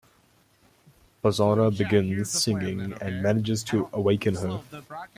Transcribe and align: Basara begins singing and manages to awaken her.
Basara 1.23 1.69
begins 1.69 2.31
singing 2.31 2.91
and 2.99 3.21
manages 3.21 3.63
to 3.65 3.87
awaken 3.93 4.33
her. 4.33 4.59